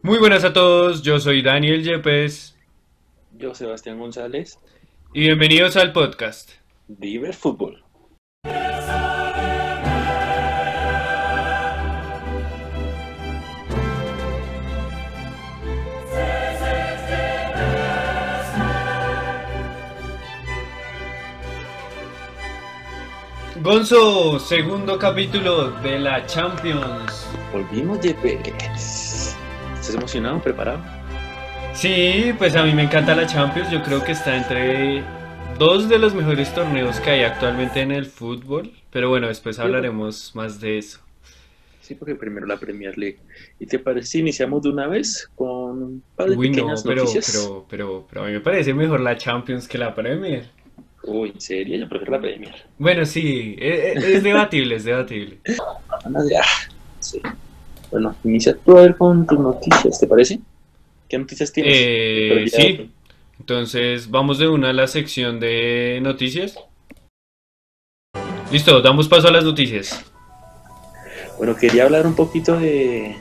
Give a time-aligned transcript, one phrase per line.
[0.00, 2.56] Muy buenas a todos, yo soy Daniel Yepes
[3.36, 4.60] Yo, Sebastián González,
[5.12, 6.52] y bienvenidos al podcast.
[6.86, 7.82] Diver Fútbol.
[23.60, 27.26] Gonzo, segundo capítulo de la Champions.
[27.52, 29.07] Volvimos, Yepes.
[29.88, 30.80] ¿Estás emocionado, preparado?
[31.72, 35.02] Sí, pues a mí me encanta la Champions, yo creo que está entre
[35.58, 40.32] dos de los mejores torneos que hay actualmente en el fútbol, pero bueno, después hablaremos
[40.34, 41.00] más de eso.
[41.80, 43.16] Sí, porque primero la Premier League.
[43.58, 47.04] ¿Y te parece si iniciamos de una vez con un par de Uy, no, pero,
[47.04, 47.30] noticias?
[47.32, 50.50] pero, pero, pero a mí me parece mejor la Champions que la Premier.
[51.04, 51.78] Uy, ¿en serio?
[51.78, 52.54] Yo prefiero la Premier.
[52.76, 55.38] Bueno, sí, e- e- es, debatible, es debatible.
[56.04, 56.42] Ah,
[57.00, 57.22] sí.
[57.90, 60.40] Bueno, inicia tú a ver con tus noticias, ¿te parece?
[61.08, 61.74] ¿Qué noticias tienes?
[61.74, 62.90] Eh, sí,
[63.38, 66.58] entonces vamos de una a la sección de noticias.
[68.52, 70.04] Listo, damos paso a las noticias.
[71.38, 73.16] Bueno, quería hablar un poquito de...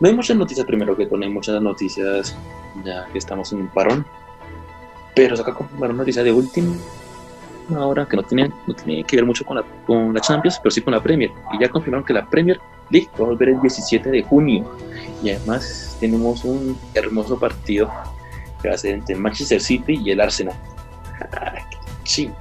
[0.00, 2.36] No hay muchas noticias primero que todo, hay muchas noticias
[2.84, 4.06] ya que estamos en un parón.
[5.14, 6.74] Pero saca como una noticia de última
[7.78, 10.70] hora que no tiene, no tiene que ver mucho con la, con la Champions, pero
[10.70, 11.30] sí con la Premier.
[11.52, 12.58] Y ya confirmaron que la Premier
[12.92, 14.70] A volver el 17 de junio.
[15.22, 17.90] Y además tenemos un hermoso partido
[18.62, 20.54] que va a ser entre Manchester City y el Arsenal.
[21.32, 22.32] Ah, qué ching.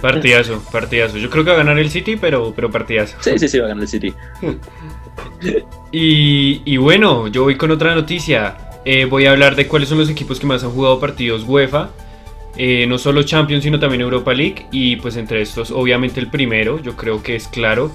[0.00, 1.16] Partidazo, partidazo.
[1.16, 3.16] Yo creo que va a ganar el City, pero, pero partidazo.
[3.20, 4.14] Sí, sí, sí, va a ganar el City.
[5.92, 8.56] Y, y bueno, yo voy con otra noticia.
[8.84, 11.90] Eh, voy a hablar de cuáles son los equipos que más han jugado partidos UEFA.
[12.56, 14.66] Eh, no solo Champions, sino también Europa League.
[14.70, 17.90] Y pues entre estos, obviamente el primero, yo creo que es claro,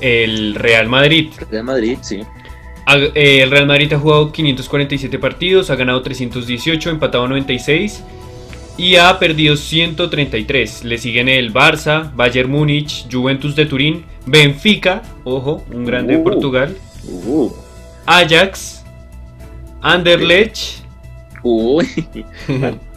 [0.00, 1.30] el Real Madrid.
[1.50, 2.22] Real Madrid, sí.
[3.14, 8.02] Eh, el Real Madrid ha jugado 547 partidos, ha ganado 318, empatado 96
[8.78, 10.84] y ha perdido 133.
[10.84, 16.24] Le siguen el Barça, Bayern Múnich, Juventus de Turín, Benfica, ojo, un grande de Uh.
[16.24, 16.76] Portugal,
[17.08, 17.50] Uh,
[18.04, 18.84] Ajax,
[19.80, 20.80] Anderlecht,
[21.42, 21.86] uy.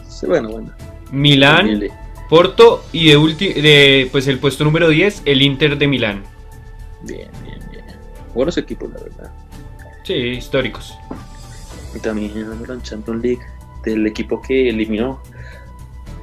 [0.07, 0.71] Sí, bueno, bueno.
[1.11, 1.83] Milán.
[2.29, 3.15] Porto y de,
[3.61, 6.23] de pues el puesto número 10, el Inter de Milán.
[7.03, 7.85] Bien, bien, bien.
[8.33, 9.33] Buenos equipos, la verdad.
[10.03, 10.97] Sí, históricos.
[11.95, 12.33] Y también
[12.67, 13.41] la Champions League
[13.83, 15.21] del equipo que eliminó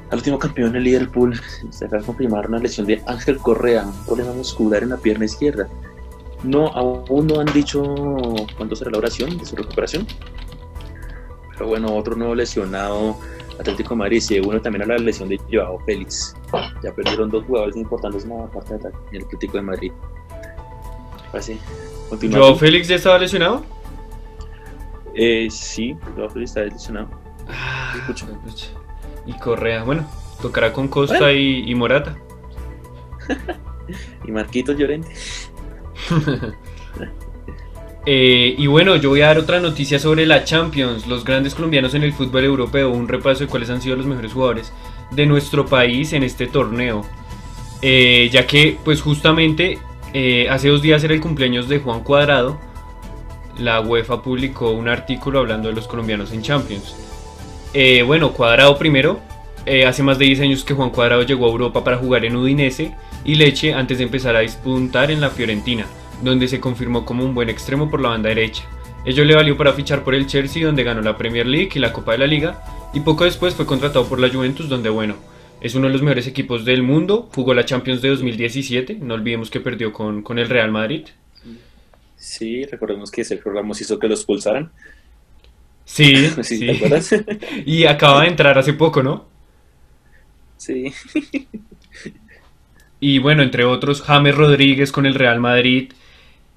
[0.09, 1.39] al último campeón, el Liverpool.
[1.69, 5.25] Se acaba de confirmar una lesión de Ángel Correa, un problema muscular en la pierna
[5.25, 5.67] izquierda.
[6.43, 7.83] No, aún no han dicho
[8.55, 10.05] cuándo será la oración de su recuperación.
[11.53, 13.17] Pero bueno, otro nuevo lesionado,
[13.59, 16.35] Atlético de Madrid, se une también a la lesión de Joao Félix.
[16.83, 19.91] Ya perdieron dos jugadores importantes en la parte de ataque del Atlético de Madrid.
[21.37, 21.59] Así.
[22.09, 22.59] continúa ¿Joao tú.
[22.59, 23.63] Félix ya estaba lesionado?
[25.13, 27.09] Eh, sí, Joao Félix está lesionado.
[27.49, 28.25] Ah, pucha.
[29.25, 30.09] Y Correa, bueno,
[30.41, 31.31] tocará con Costa Bueno.
[31.39, 32.17] y, y Morata.
[34.27, 35.09] Y Marquitos Llorente.
[38.09, 41.93] Eh, y bueno, yo voy a dar otra noticia sobre la Champions, los grandes colombianos
[41.93, 44.71] en el fútbol europeo, un repaso de cuáles han sido los mejores jugadores
[45.11, 47.05] de nuestro país en este torneo.
[47.81, 49.77] Eh, ya que, pues justamente,
[50.19, 52.59] eh, hace dos días era el cumpleaños de Juan Cuadrado,
[53.59, 56.95] la UEFA publicó un artículo hablando de los colombianos en Champions.
[57.71, 59.19] Eh, bueno, Cuadrado primero,
[59.67, 62.35] eh, hace más de 10 años que Juan Cuadrado llegó a Europa para jugar en
[62.35, 62.95] Udinese
[63.25, 65.85] y Leche antes de empezar a disputar en la Fiorentina,
[66.23, 68.63] donde se confirmó como un buen extremo por la banda derecha.
[69.05, 71.93] Ello le valió para fichar por el Chelsea, donde ganó la Premier League y la
[71.93, 75.13] Copa de la Liga, y poco después fue contratado por la Juventus, donde bueno,
[75.61, 79.49] es uno de los mejores equipos del mundo, jugó la Champions de 2017, no olvidemos
[79.49, 81.07] que perdió con, con el Real Madrid.
[82.15, 84.71] Sí, recordemos que Sergio Ramos hizo que lo expulsaran.
[85.85, 86.65] Sí, Sí, sí.
[86.65, 87.15] ¿te acuerdas?
[87.65, 89.25] Y acaba de entrar hace poco, ¿no?
[90.57, 90.93] sí.
[92.99, 95.91] Y bueno, entre otros, James Rodríguez con el Real Madrid.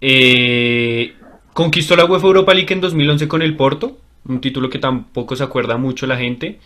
[0.01, 1.15] Eh,
[1.53, 5.45] conquistó la UEFA Europa League en 2011 con el Porto, un título que tampoco se
[5.45, 6.59] acuerda mucho la gente.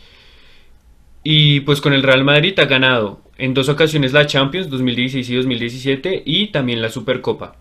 [1.25, 5.35] Y pues con el Real Madrid ha ganado en dos ocasiones la Champions, 2016 y
[5.35, 7.57] 2017, y también la Supercopa,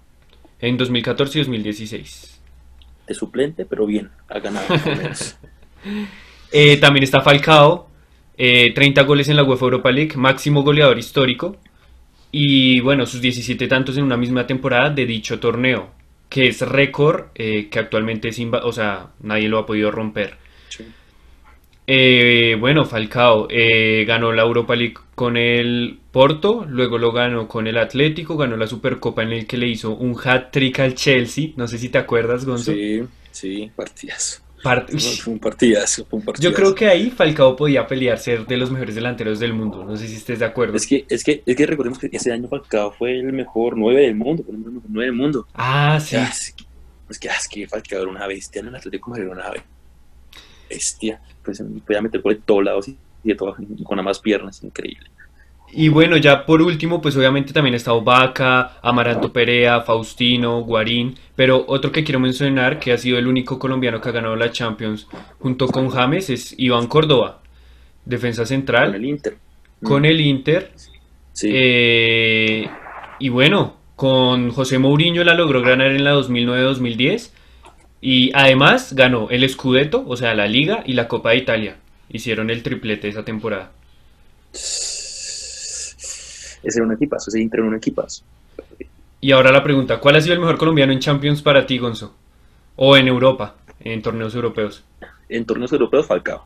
[0.60, 2.42] en 2014 y 2016.
[3.07, 4.68] De suplente, pero bien, ha ganado.
[6.56, 7.89] Eh, también está Falcao,
[8.38, 11.57] eh, 30 goles en la UEFA Europa League, máximo goleador histórico.
[12.31, 15.89] Y bueno, sus 17 tantos en una misma temporada de dicho torneo,
[16.30, 20.38] que es récord eh, que actualmente es o sea, nadie lo ha podido romper.
[21.85, 27.68] Eh, bueno, Falcao eh, ganó la Europa League con el Porto, luego lo ganó con
[27.68, 31.68] el Atlético, ganó la Supercopa en el que le hizo un hat-trick al Chelsea, no
[31.68, 32.71] sé si te acuerdas, Gonzo.
[32.71, 34.41] Sí, Sí, partidazo.
[34.63, 36.50] Part- Fue fue un partidazo, fue un partidazo.
[36.51, 39.83] Yo creo que ahí Falcao podía pelear ser de los mejores delanteros del mundo.
[39.83, 40.77] No sé si estés de acuerdo.
[40.77, 44.01] Es que, es que, es que recordemos que ese año Falcao fue el mejor 9
[44.03, 45.47] del mundo, fue el mejor 9 del mundo.
[45.53, 46.15] Ah, sí.
[46.15, 49.69] Es que, es que, Falcao era una bestia en el Atlético Madrid, era una bestia.
[51.43, 55.09] Pues podía meter por todos lados y de todo, y con ambas piernas, increíble.
[55.75, 61.65] Y bueno, ya por último, pues obviamente también está Vaca, Amaranto Perea, Faustino, Guarín, pero
[61.67, 65.07] otro que quiero mencionar, que ha sido el único colombiano que ha ganado la Champions
[65.39, 67.41] junto con James, es Iván Córdoba,
[68.05, 69.37] defensa Con central, el Inter.
[69.81, 70.71] con el Inter.
[71.31, 71.49] Sí.
[71.51, 72.69] Eh,
[73.17, 77.31] y bueno, con José Mourinho la logró ganar en la 2009-2010
[78.05, 81.77] y además ganó el Scudetto, o sea, la Liga y la Copa de Italia.
[82.09, 83.71] Hicieron el triplete esa temporada.
[84.51, 86.19] Ese
[86.65, 88.25] era un equipazo, ese Inter era un equipazo.
[89.21, 92.13] Y ahora la pregunta, ¿cuál ha sido el mejor colombiano en Champions para ti, Gonzo?
[92.75, 94.83] O en Europa, en torneos europeos.
[95.29, 96.45] En torneos europeos, Falcao.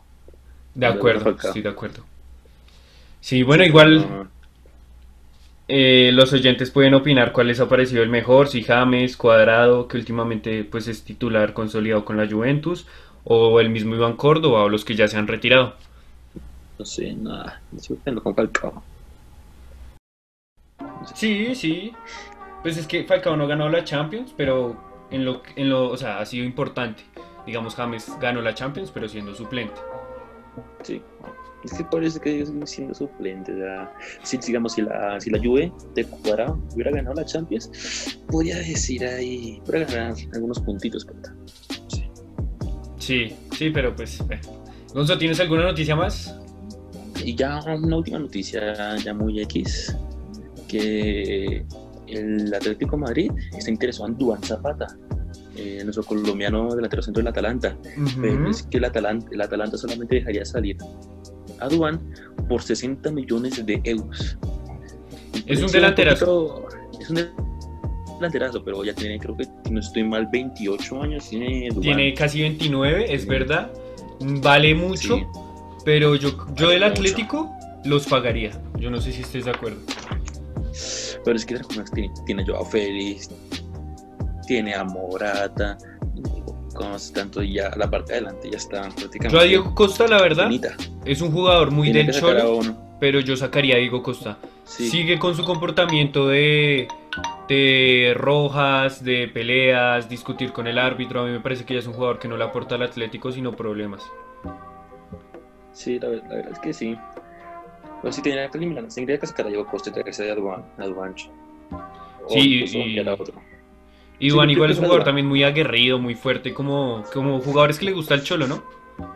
[0.75, 1.53] De acuerdo, Falcao.
[1.53, 2.03] sí, de acuerdo.
[3.19, 4.27] Sí, bueno, igual No,
[5.67, 9.97] eh, los oyentes pueden opinar cuál les ha parecido el mejor, si James, Cuadrado, que
[9.97, 12.87] últimamente pues es titular consolidado con la Juventus,
[13.25, 15.75] o el mismo Iván Córdoba, o los que ya se han retirado.
[16.79, 17.61] no sé, nada.
[18.03, 18.83] Tengo con Falcao.
[21.13, 21.91] Sí, sí.
[22.61, 24.77] Pues es que Falcao no ganó la Champions, pero
[25.11, 27.03] en lo, en lo, o sea, ha sido importante.
[27.45, 29.79] Digamos, James ganó la Champions, pero siendo suplente.
[30.83, 31.01] Sí.
[31.71, 33.55] Es que parece que ellos siguen siendo suplentes.
[34.23, 39.05] si, digamos, si la, si la Juve de Cuadrado hubiera ganado la Champions, podría decir
[39.05, 41.05] ahí, podría ganar algunos puntitos.
[41.87, 42.03] sí.
[42.97, 44.19] Sí, sí, pero pues.
[44.29, 44.39] eh.
[44.93, 46.39] Gonzo, ¿tienes alguna noticia más?
[47.23, 49.95] Y ya una última noticia, ya muy X,
[50.67, 51.65] que
[52.07, 54.87] el Atlético de Madrid está interesado en Duan Zapata,
[55.55, 57.77] eh, nuestro colombiano delantero centro del Atalanta.
[58.21, 60.77] Pero es que el Atalanta, el Atalanta solamente dejaría salir
[61.59, 61.99] a Duan
[62.47, 64.37] por 60 millones de euros.
[65.45, 66.67] Es un delanterazo.
[66.99, 67.19] Es un
[68.19, 71.29] delanterazo, pero ya tiene, creo que, no estoy mal, 28 años.
[71.29, 71.69] Tiene.
[71.81, 73.27] Tiene casi 29, es Sí.
[73.27, 73.71] verdad.
[74.19, 75.23] Vale mucho, Sí.
[75.85, 76.91] pero yo, yo del mucho.
[76.91, 77.51] Atlético
[77.85, 78.51] los pagaría.
[78.79, 79.79] Yo no sé si estés de acuerdo.
[81.23, 81.59] Pero es que
[81.93, 83.29] tiene, tiene a Joao Félix,
[84.47, 85.77] tiene a Morata,
[86.77, 89.29] como tanto ya la parte de adelante ya está prácticamente.
[89.33, 90.75] Yo a Diego Costa, la verdad, finita.
[91.03, 92.59] es un jugador muy Tiene del cholo,
[92.99, 94.37] pero yo sacaría a Diego Costa.
[94.63, 94.89] Sí.
[94.89, 96.87] Sigue con su comportamiento de,
[97.49, 101.21] de rojas, de peleas, discutir con el árbitro.
[101.21, 103.31] A mí me parece que ya es un jugador que no le aporta al Atlético,
[103.31, 104.03] sino problemas.
[105.73, 106.97] Sí, la, la verdad es que sí.
[108.01, 110.33] Pero sí tendría que eliminar, tendría que sacar a Diego Costa y tendría que sacar
[110.33, 111.29] a Duan, a Duancho.
[112.25, 113.33] O Sí, y- otro.
[114.19, 117.77] Y Juan igual es un jugador es también muy aguerrido, muy fuerte, como, como jugadores
[117.77, 118.63] que le gusta el cholo, ¿no?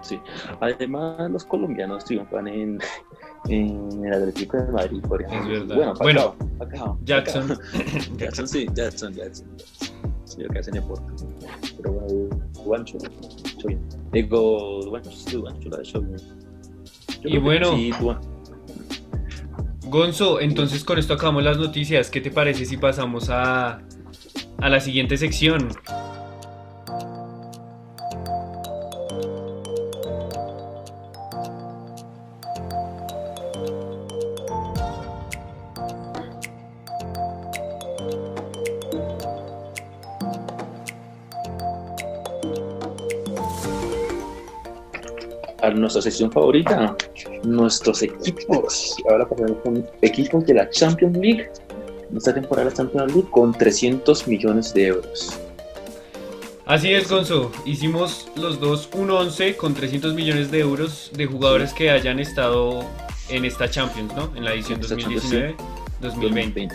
[0.02, 0.20] Sí.
[0.60, 2.80] Además, los colombianos triunfan en,
[3.50, 5.66] en el Atlético de Madrid, por ejemplo.
[5.66, 5.76] verdad.
[5.76, 7.58] Bueno, Bueno, Falcao, Jackson.
[8.18, 9.48] Jackson, sí, Jackson, Jackson.
[10.26, 11.12] Sí, lo que hacen deporte.
[11.78, 11.94] Pero
[12.64, 12.86] bueno,
[13.66, 13.82] bien.
[14.12, 15.44] Digo, Duancho, sí,
[15.82, 16.18] hecho bien.
[17.22, 17.76] Yo Y bueno.
[17.76, 17.92] Sí,
[19.88, 22.10] Gonzo, entonces con esto acabamos las noticias.
[22.10, 23.82] ¿Qué te parece si pasamos a,
[24.62, 25.70] a la siguiente sección?
[45.62, 46.96] a nuestra sección favorita,
[47.44, 48.96] nuestros equipos.
[49.08, 51.50] Ahora pasamos con equipos de la Champions League.
[52.16, 55.40] Esta temporada de la Champions League con 300 millones de euros.
[56.66, 57.52] Así es, Gonzo.
[57.66, 62.86] Hicimos los dos un 11 con 300 millones de euros de jugadores que hayan estado
[63.30, 64.32] en esta Champions, ¿no?
[64.36, 65.56] En la edición En esta Champions,
[66.02, 66.72] 2019-2020.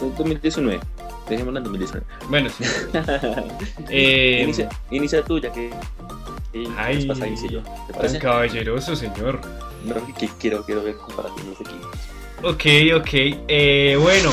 [0.00, 0.80] 2019.
[1.28, 2.06] Dejémosla en 2019.
[2.28, 2.64] Bueno, sí.
[3.90, 5.70] Eh, inicia, inicia tú, ya que.
[6.52, 7.62] que Ay, inicié yo.
[7.86, 9.40] ¿Te tan caballeroso, señor.
[9.84, 11.90] No, que quiero, quiero ver comparativos de equipos.
[12.42, 13.44] Ok, ok.
[13.48, 14.30] Eh, bueno,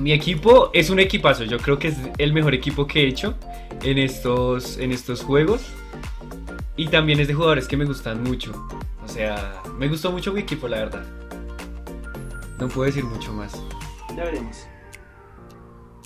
[0.00, 1.44] mi equipo es un equipazo.
[1.44, 3.34] Yo creo que es el mejor equipo que he hecho
[3.82, 5.62] en estos, en estos juegos.
[6.76, 8.52] Y también es de jugadores que me gustan mucho.
[9.04, 11.04] O sea, me gustó mucho mi equipo, la verdad.
[12.58, 13.62] No puedo decir mucho más.
[14.16, 14.66] Ya veremos.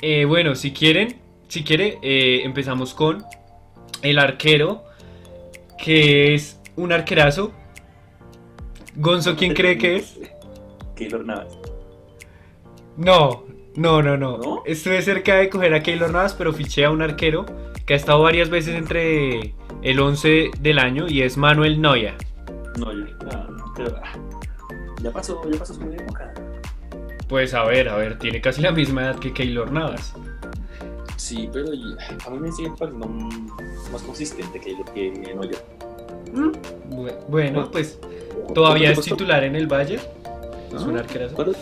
[0.03, 3.25] Eh, bueno, si quieren, si quiere, eh, empezamos con
[4.03, 4.85] el arquero,
[5.79, 7.53] que es un arquerazo.
[8.97, 10.19] Gonzo, ¿quién cree que es?
[10.97, 11.59] Keylor Navas.
[12.97, 13.45] No,
[13.76, 14.38] no, no, no.
[14.38, 14.62] ¿No?
[14.66, 17.47] Estuve cerca de coger a Keylor Navas, pero fiché a un arquero
[17.87, 22.14] que ha estado varias veces entre el 11 del año y es Manuel Neuer.
[22.78, 24.12] Neuer, ah, pero, ah,
[25.02, 26.33] ya pasó, ya pasó su época.
[27.28, 30.14] Pues a ver, a ver, tiene casi la misma edad que Keylor Navas.
[31.16, 33.09] Sí, pero a mí me sigue pareciendo
[33.90, 35.59] más consistente que lo que Neuer.
[37.28, 37.99] Bueno, pues
[38.54, 40.00] todavía es titular en el Valle.
[40.75, 41.54] Es un arquerazo.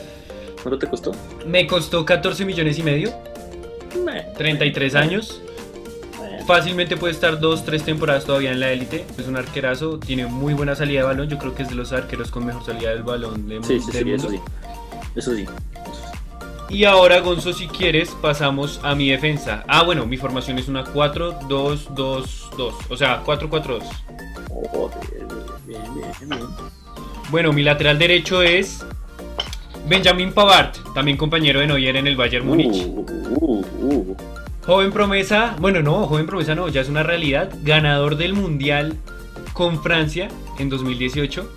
[0.62, 1.12] ¿Cuánto, ¿Cuánto te costó?
[1.47, 3.12] Me costó 14 millones y medio.
[4.37, 5.40] 33 años.
[6.47, 9.04] Fácilmente puede estar 2-3 temporadas todavía en la élite.
[9.19, 11.28] Es un arquerazo, tiene muy buena salida de balón.
[11.28, 13.92] Yo creo que es de los arqueros con mejor salida del balón de, Sí, sí,
[13.92, 14.16] del sí, mundo.
[14.25, 14.40] eso sí.
[15.14, 15.47] Eso sí.
[16.69, 19.62] Y ahora, Gonzo, si quieres, pasamos a mi defensa.
[19.69, 22.75] Ah, bueno, mi formación es una 4-2-2-2.
[22.88, 23.83] O sea, 4-4-2.
[24.73, 24.90] Oh,
[25.66, 26.40] bien, bien, bien.
[27.31, 28.85] Bueno, mi lateral derecho es
[29.89, 32.87] Benjamin Pavard, también compañero de Neuer en el Bayern Múnich.
[32.87, 33.05] Uh,
[33.41, 34.17] uh, uh.
[34.65, 37.53] Joven promesa, bueno, no, joven promesa no, ya es una realidad.
[37.62, 38.97] Ganador del Mundial
[39.53, 41.51] con Francia en 2018.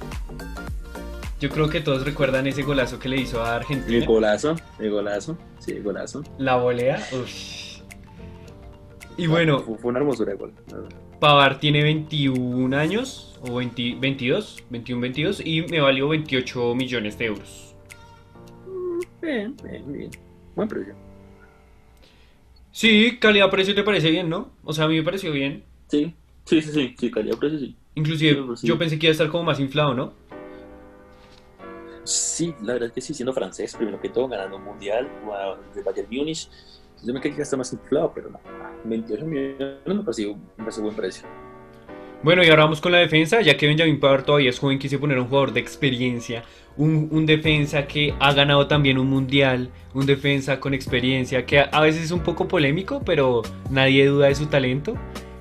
[1.39, 4.05] Yo creo que todos recuerdan ese golazo que le hizo a El Argentina.
[4.05, 6.23] golazo, el golazo, sí, el golazo.
[6.39, 6.99] La volea.
[9.17, 10.53] Y bueno, Fue, fue una hermosura de gol.
[11.19, 17.25] Pavard tiene 21 años, o 20 22, 21, 22, y me valió 28 millones de
[17.25, 17.74] euros.
[19.25, 20.11] Bien, bien, bien.
[20.55, 20.93] Buen precio.
[22.71, 24.51] Sí, calidad-precio te parece bien, ¿no?
[24.63, 25.63] O sea, a mí me pareció bien.
[25.87, 26.13] Sí,
[26.45, 27.75] sí, sí, sí, sí, calidad precio, sí.
[27.95, 28.67] Inclusive, Sí, pues sí.
[28.67, 30.13] yo pensé que iba a estar como más inflado, ¿no?
[32.03, 35.57] Sí, la verdad es que sí, siendo francés, primero que todo, ganando un mundial, jugaba
[35.73, 36.49] de Bayern Múnich.
[37.03, 38.39] Yo me creí que está más inflado, pero no.
[38.83, 41.27] 28 millones me pareció, me pareció buen precio.
[42.21, 44.99] Bueno, y ahora vamos con la defensa, ya que Benjamin Pavard todavía es joven, quise
[44.99, 46.43] poner un jugador de experiencia,
[46.77, 51.63] un, un defensa que ha ganado también un mundial, un defensa con experiencia, que a,
[51.63, 54.95] a veces es un poco polémico, pero nadie duda de su talento,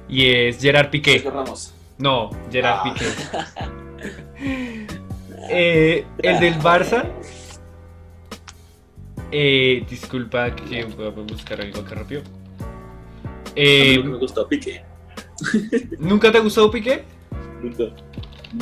[0.08, 1.18] y es Gerard Piqué.
[1.24, 1.74] Ramos.
[1.98, 2.94] No, Gerard Ah.
[2.94, 3.06] Piqué.
[5.50, 7.04] Eh, el del Barça,
[9.30, 12.22] eh, disculpa que voy a buscar algo acá rápido.
[12.22, 14.82] A Eh, mí no me gustó Piqué.
[15.98, 17.04] ¿Nunca te ha gustado Piqué?
[17.62, 17.84] Nunca.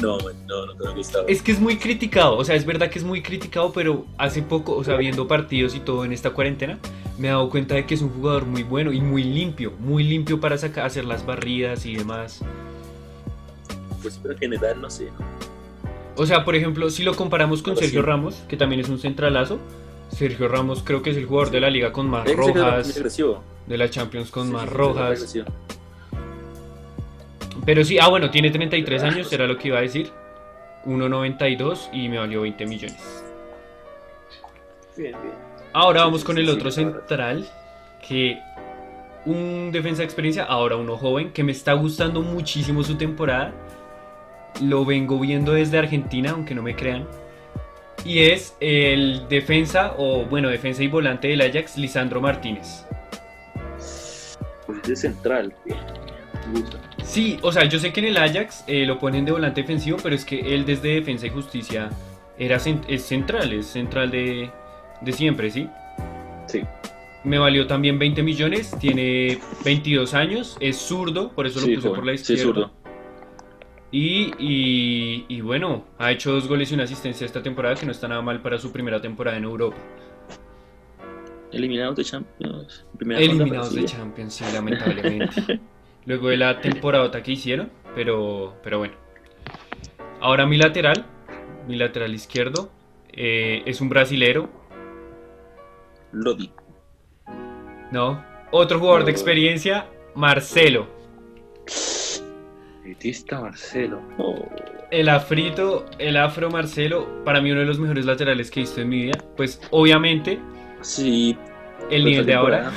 [0.00, 1.24] No, man, no, nunca me gustaba.
[1.28, 4.42] Es que es muy criticado, o sea, es verdad que es muy criticado, pero hace
[4.42, 6.78] poco, o sea, viendo partidos y todo en esta cuarentena,
[7.18, 10.04] me he dado cuenta de que es un jugador muy bueno y muy limpio, muy
[10.04, 12.40] limpio para sacar, hacer las barridas y demás.
[14.00, 15.08] Pues, pero en general, no sé.
[16.16, 18.06] O sea, por ejemplo, si lo comparamos con Sergio sí.
[18.06, 19.58] Ramos, que también es un centralazo,
[20.10, 23.02] Sergio Ramos creo que es el jugador de la liga con más que rojas,
[23.66, 25.34] de la Champions con Sí, más rojas.
[27.64, 30.10] Pero sí, ah, bueno, tiene 33 años, era lo que iba a decir.
[30.84, 33.24] 1.92 y me valió 20 millones.
[34.96, 35.34] Bien, bien.
[35.72, 37.48] Ahora vamos con el otro central,
[38.06, 38.38] que
[39.24, 43.52] un defensa de experiencia, ahora uno joven, que me está gustando muchísimo su temporada.
[44.60, 47.06] Lo vengo viendo desde Argentina, aunque no me crean.
[48.04, 52.84] Y es el defensa, o bueno, defensa y volante del Ajax, Lisandro Martínez.
[54.66, 55.54] Pues es de central.
[55.64, 55.78] Bien.
[56.52, 56.81] Me gusta.
[57.02, 59.98] Sí, o sea, yo sé que en el Ajax eh, lo ponen de volante defensivo,
[60.02, 61.90] pero es que él desde Defensa y Justicia
[62.38, 62.56] era
[62.88, 64.50] es central, es central de,
[65.00, 65.68] de siempre, ¿sí?
[66.46, 66.60] Sí.
[67.24, 71.88] Me valió también 20 millones, tiene 22 años, es zurdo, por eso Sí, lo puse
[71.88, 72.00] joven.
[72.00, 72.42] por la Sí, izquierda.
[72.42, 72.70] zurdo.
[73.92, 77.92] y, y, y bueno, ha hecho dos goles y una asistencia esta temporada, que no
[77.92, 79.76] está nada mal para su primera temporada en Europa.
[81.52, 82.86] Eliminados de Champions.
[83.10, 83.86] Eliminados de sí.
[83.96, 85.60] Champions, sí, lamentablemente.
[86.06, 88.94] Luego de la temporada que hicieron, pero, pero bueno.
[90.20, 91.04] Ahora mi lateral,
[91.68, 92.70] mi lateral izquierdo,
[93.12, 94.48] eh, es un brasilero,
[96.12, 96.50] Lodi.
[97.90, 98.24] ¿no?
[98.50, 100.86] Otro jugador de experiencia, Marcelo.
[102.84, 104.00] Elitista Marcelo.
[104.18, 104.34] Oh.
[104.90, 108.80] El afrito, el afro Marcelo, para mí uno de los mejores laterales que he visto
[108.80, 109.18] en mi vida.
[109.36, 110.38] Pues obviamente,
[110.82, 111.36] Sí.
[111.90, 112.72] el pero nivel de ahora.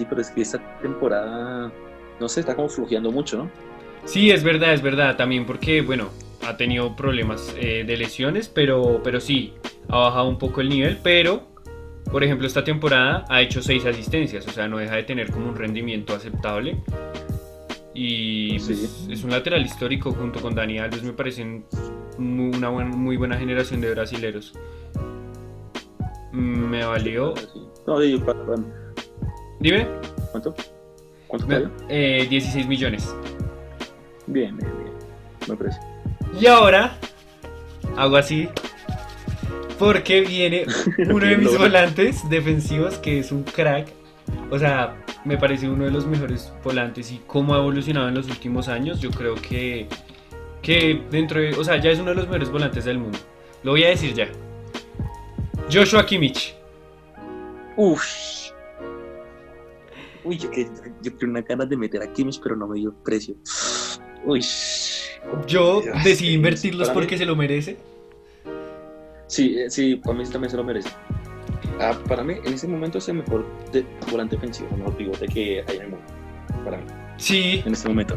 [0.00, 1.70] Sí, pero es que esta temporada.
[2.18, 3.50] No sé, está como flujeando mucho, ¿no?
[4.06, 5.14] Sí, es verdad, es verdad.
[5.18, 6.08] También porque, bueno,
[6.46, 9.52] ha tenido problemas eh, de lesiones, pero, pero sí,
[9.90, 10.96] ha bajado un poco el nivel.
[11.02, 11.48] Pero,
[12.10, 15.50] por ejemplo, esta temporada ha hecho seis asistencias, o sea, no deja de tener como
[15.50, 16.78] un rendimiento aceptable.
[17.92, 18.72] Y Sí.
[18.74, 21.66] pues, es un lateral histórico junto con Dani Alves, me parecen
[22.16, 24.54] una buen- muy buena generación de brasileros.
[26.32, 27.34] Mm, Me valió.
[27.86, 28.64] No, digo, ¿cu- cu-
[29.60, 29.86] Dime.
[30.32, 30.54] ¿cuánto?
[31.28, 31.70] ¿Cuánto valió?
[31.88, 33.14] eh, 16 millones.
[34.26, 34.92] Bien, bien, bien.
[35.48, 35.78] Me parece.
[36.40, 36.96] Y ahora
[37.96, 38.48] hago así.
[39.78, 40.66] Porque viene
[41.10, 43.88] uno de mis volantes defensivos que es un crack.
[44.50, 48.26] O sea, me parece uno de los mejores volantes y cómo ha evolucionado en los
[48.26, 49.00] últimos años.
[49.00, 49.88] Yo creo que,
[50.62, 51.54] que dentro de.
[51.54, 53.18] O sea, ya es uno de los mejores volantes del mundo.
[53.62, 54.28] Lo voy a decir ya.
[55.72, 56.54] Joshua Kimmich.
[57.76, 58.02] Uf.
[60.24, 60.68] Uy, yo, que,
[61.02, 63.34] yo una ganas de meter a Kimmich, pero no me dio precio.
[64.24, 64.44] Uy.
[65.46, 67.76] Yo decidí invertirlos mí- porque se lo merece.
[69.26, 70.88] Sí, eh, sí, para mí también se lo merece.
[71.78, 75.26] Ah, para mí, en ese momento es el mejor de- volante ofensivo, el mejor pivote
[75.26, 76.04] que hay en el mundo.
[76.64, 76.84] Para mí,
[77.16, 78.16] Sí, en este momento.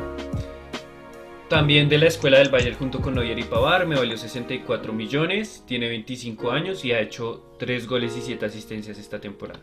[1.50, 5.64] también de la escuela del Bayern junto con Neuer y Pavar, me valió 64 millones,
[5.68, 9.60] tiene 25 años y ha hecho 3 goles y 7 asistencias esta temporada.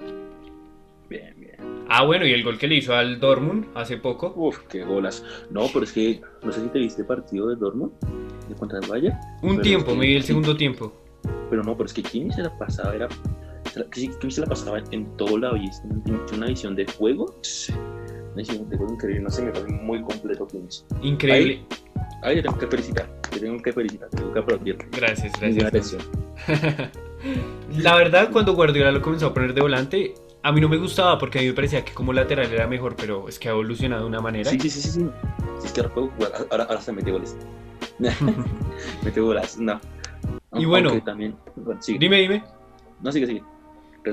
[1.92, 4.32] Ah, bueno, y el gol que le hizo al Dortmund hace poco.
[4.36, 5.24] Uf, qué golas.
[5.50, 7.90] No, pero es que, no sé si te viste el partido de Dortmund,
[8.48, 10.92] de contra el Bayern, Un tiempo, me di el segundo tiempo.
[11.50, 13.08] pero no, pero es que Kimi se la pasaba, era.
[13.92, 15.82] Kimi se la pasaba en todo lado y es-
[16.32, 17.34] una visión de juego.
[18.28, 20.68] Una visión de juego increíble, no sé, me parece muy completo Kimi.
[21.02, 21.64] Increíble.
[22.22, 24.78] Ahí le tengo que felicitar, le tengo que felicitar, tengo que aplaudir.
[24.92, 25.96] Gracias, gracias.
[27.78, 31.18] La verdad, cuando Guardiola lo comenzó a poner de volante, a mí no me gustaba
[31.18, 34.02] porque a mí me parecía que como lateral era mejor, pero es que ha evolucionado
[34.02, 34.50] de una manera.
[34.50, 35.06] Sí, sí, sí, sí, sí.
[35.60, 37.36] Si es que ahora puedo jugar, ahora, ahora se mete goles.
[39.04, 39.80] mete goles, no.
[40.54, 41.00] Y bueno.
[41.02, 41.98] También, bueno, sigue.
[41.98, 42.44] Dime, dime.
[43.02, 43.42] No, sigue, sigue.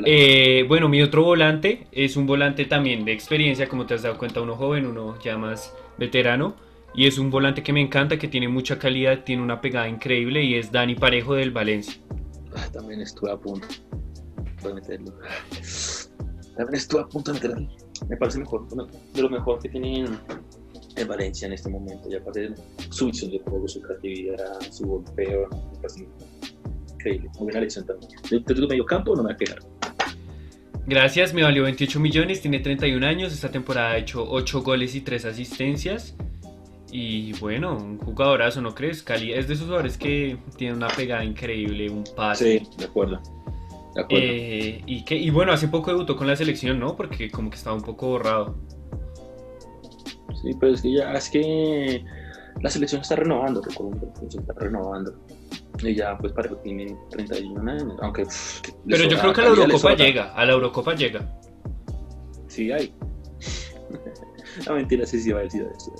[0.06, 4.18] Eh, bueno, mi otro volante es un volante también de experiencia, como te has dado
[4.18, 6.56] cuenta, uno joven, uno ya más veterano.
[6.94, 10.44] Y es un volante que me encanta, que tiene mucha calidad, tiene una pegada increíble
[10.44, 12.02] y es Dani Parejo del Valencia.
[12.56, 13.68] Ah, también estuve a punto
[14.64, 15.14] de meterlo.
[16.58, 17.68] También estuve a punto de meterlo.
[18.10, 20.06] Me parece mejor, de lo mejor que tiene
[20.96, 22.10] en Valencia en este momento.
[22.10, 22.54] Ya aparte
[22.90, 26.08] su visión de juego, su creatividad, su golpeo, me parece
[26.94, 27.30] increíble.
[27.36, 28.12] Muy buena elección también.
[28.30, 29.78] De, de medio campo no me va a.
[30.88, 35.02] Gracias, me valió 28 millones, tiene 31 años, esta temporada ha hecho 8 goles y
[35.02, 36.16] 3 asistencias.
[36.90, 39.04] Y bueno, un jugadorazo, ¿no crees?
[39.04, 42.60] Cali es de esos jugadores que tiene una pegada increíble, un pase.
[42.60, 43.22] Sí, de acuerdo.
[43.98, 44.26] De acuerdo.
[44.28, 46.96] Eh, y, que, y bueno, hace poco debutó con la selección, ¿no?
[46.96, 48.56] Porque como que estaba un poco borrado.
[50.40, 52.06] Sí, pero es que ya, es que
[52.62, 55.16] la selección está renovando, recuerdo, la selección está renovando.
[55.82, 58.26] Y ya, pues, para que tiene 31 años, aunque...
[58.26, 61.40] pff, Pero yo creo que a la Eurocopa llega, a la Eurocopa llega.
[62.48, 62.94] Sí, hay.
[64.68, 65.92] no, mentira, sí, sí va a decir eso.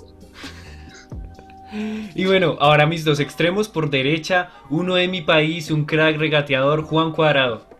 [2.14, 6.82] Y bueno, ahora mis dos extremos, por derecha, uno de mi país, un crack regateador,
[6.82, 7.77] Juan Cuadrado.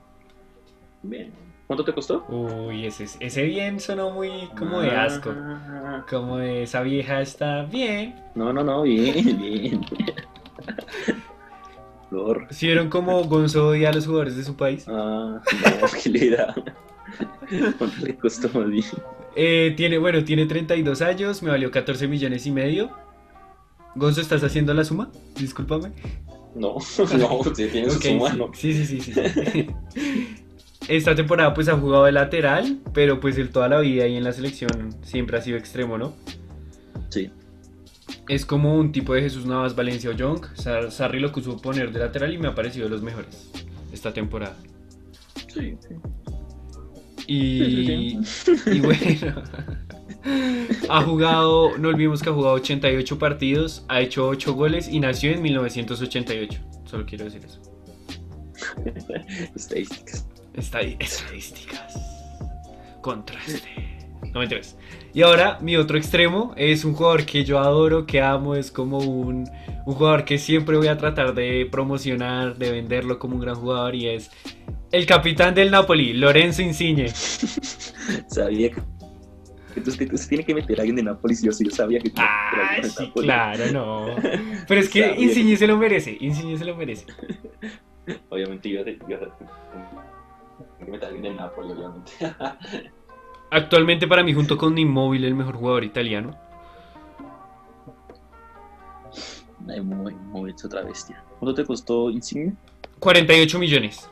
[1.02, 1.32] Bien.
[1.66, 2.24] ¿Cuánto te costó?
[2.28, 5.34] Uy, ese, ese bien sonó muy como de asco.
[5.36, 8.14] Ah, Como de esa vieja está bien.
[8.34, 9.80] No, no, no, bien, bien.
[12.08, 12.46] Flor.
[12.50, 14.86] ¿Sí vieron como Gonzo odia a los jugadores de su país?
[14.88, 16.54] Ah, no, qué le da.
[17.76, 18.84] ¿Cuánto le costó más bien?
[19.36, 22.90] Eh, tiene, bueno, tiene 32 años, me valió 14 millones y medio.
[23.94, 25.10] Gonzo, ¿estás haciendo la suma?
[25.36, 25.92] Discúlpame.
[26.54, 26.76] No,
[27.18, 28.50] no, usted tiene su Ok, suma, sí, no.
[28.54, 29.66] sí, sí, sí, sí.
[30.88, 34.24] Esta temporada pues ha jugado de lateral, pero pues él toda la vida ahí en
[34.24, 34.70] la selección
[35.02, 36.14] siempre ha sido extremo, ¿no?
[37.10, 37.30] Sí.
[38.28, 40.46] Es como un tipo de Jesús Navas, Valencia o Young.
[40.54, 43.50] Sar- Sarri lo quiso poner de lateral y me ha parecido de los mejores
[43.92, 44.56] esta temporada.
[45.52, 45.94] Sí, sí.
[47.26, 48.18] Y,
[48.72, 49.42] y bueno,
[50.88, 55.32] ha jugado, no olvidemos que ha jugado 88 partidos, ha hecho 8 goles y nació
[55.32, 56.60] en 1988.
[56.86, 57.60] Solo quiero decir eso.
[59.54, 60.26] Estadísticas.
[60.58, 61.94] Estadísticas.
[63.00, 63.68] Contraste.
[64.32, 64.76] No me interesa.
[65.14, 68.98] Y ahora, mi otro extremo es un jugador que yo adoro, que amo, es como
[68.98, 69.48] un,
[69.86, 73.94] un jugador que siempre voy a tratar de promocionar, de venderlo como un gran jugador
[73.94, 74.30] y es
[74.92, 77.08] el capitán del Napoli, Lorenzo Insigne.
[78.28, 78.76] Sabía que.
[79.74, 82.00] que que tú se tiene que meter a alguien de Nápoles, yo sí, yo sabía
[82.00, 83.24] que que Ah, de sí, Nápoles.
[83.26, 84.06] claro, no.
[84.68, 87.06] Pero es que que- Insigne se lo merece, Insigne se lo merece.
[88.30, 88.84] Obviamente iba a
[90.78, 92.12] de Nápoles, obviamente.
[93.50, 96.36] Actualmente para mí junto con Immobile el mejor jugador italiano.
[99.82, 101.22] Muy es otra bestia.
[101.38, 102.54] ¿Cuánto te costó Insigne?
[103.00, 104.10] 48 millones.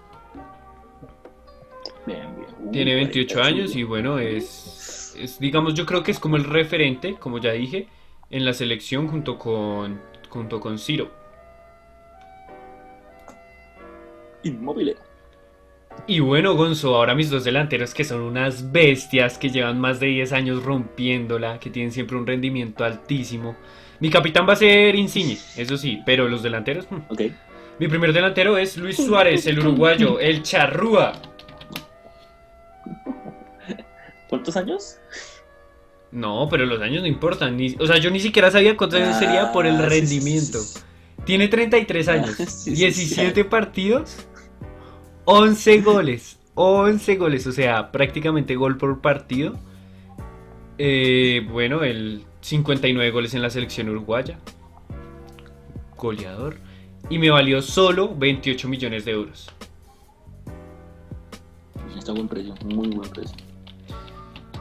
[2.07, 2.71] Bien, bien.
[2.73, 6.45] Tiene 28 48, años y bueno, es, es, digamos, yo creo que es como el
[6.45, 7.89] referente, como ya dije,
[8.31, 11.11] en la selección junto con, junto con Ciro.
[14.43, 14.97] Inmóvil.
[16.09, 20.07] Y bueno, Gonzo, ahora mis dos delanteros que son unas bestias que llevan más de
[20.07, 23.57] 10 años rompiéndola, que tienen siempre un rendimiento altísimo.
[23.99, 27.23] Mi capitán va a ser Insigne, eso sí, pero los delanteros, hmm, Ok.
[27.79, 31.13] Mi primer delantero es Luis Suárez, el uruguayo, el charrúa.
[34.29, 34.97] ¿Cuántos años?
[36.11, 37.57] No, pero los años no importan.
[37.57, 40.59] Ni, o sea, yo ni siquiera sabía cuántos años sería por el Ah, sí, rendimiento.
[40.59, 40.85] sí, sí.
[41.25, 44.27] Tiene 33 años, Sí, sí, 17 partidos,
[45.27, 46.39] 11 goles.
[46.55, 49.55] 11 goles, o sea, prácticamente gol por partido.
[50.79, 54.39] Eh, bueno, el 59 goles en la selección uruguaya.
[55.97, 56.57] Goleador.
[57.11, 59.51] Y me valió solo 28 millones de euros.
[61.97, 63.37] Está buen precio, muy buen precio.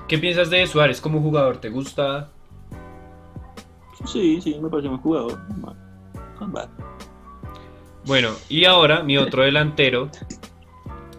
[0.08, 1.58] ¿Qué piensas de Suárez como jugador?
[1.58, 2.30] ¿Te gusta?
[4.06, 5.40] Sí, sí, me parece un jugador.
[8.06, 10.10] Bueno, y ahora mi otro delantero,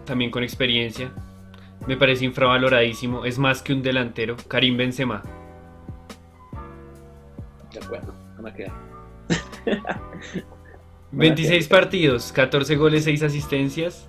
[0.07, 1.13] también con experiencia,
[1.87, 5.23] me parece infravaloradísimo, es más que un delantero, Karim Benzema.
[7.73, 8.73] De acuerdo, no me queda.
[11.13, 14.09] 26 partidos, 14 goles, 6 asistencias.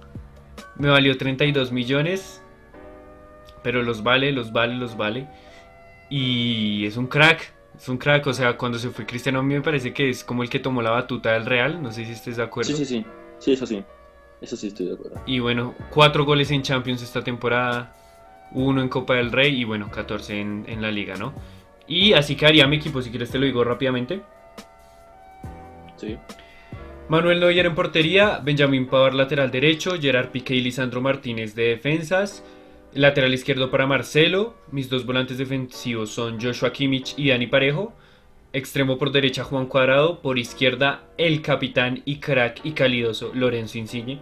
[0.78, 2.42] Me valió 32 millones.
[3.64, 5.28] Pero los vale, los vale, los vale.
[6.10, 7.54] Y es un crack.
[7.76, 8.28] Es un crack.
[8.28, 10.60] O sea, cuando se fue Cristiano, a mí me parece que es como el que
[10.60, 11.82] tomó la batuta del Real.
[11.82, 12.70] No sé si estés de acuerdo.
[12.70, 13.06] Sí, sí, sí.
[13.40, 13.84] Sí, eso sí.
[14.42, 15.22] Eso sí estoy de acuerdo.
[15.26, 17.94] Y bueno, 4 goles en Champions esta temporada.
[18.52, 21.34] Uno en Copa del Rey y bueno, 14 en, en la liga, ¿no?
[21.88, 23.02] Y así quedaría mi equipo.
[23.02, 24.22] Si quieres, te lo digo rápidamente.
[25.98, 26.18] Sí.
[27.10, 32.44] Manuel Neuer en portería, Benjamín Pavard lateral derecho, Gerard Piqué y Lisandro Martínez de defensas,
[32.94, 37.94] lateral izquierdo para Marcelo, mis dos volantes defensivos son Joshua Kimmich y Dani Parejo,
[38.54, 44.22] extremo por derecha Juan Cuadrado, por izquierda el capitán y crack y calidoso Lorenzo Insigne,